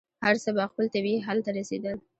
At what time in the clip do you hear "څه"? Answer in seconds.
0.43-0.49